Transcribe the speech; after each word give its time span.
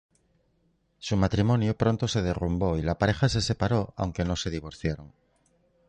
Su 0.97 1.15
matrimonio 1.15 1.77
pronto 1.77 2.07
se 2.07 2.23
derrumbó 2.23 2.75
y 2.75 2.81
la 2.81 2.97
pareja 2.97 3.29
se 3.29 3.39
separó, 3.39 3.93
aunque 3.95 4.25
no 4.25 4.35
se 4.35 4.49
divorciaron. 4.49 5.13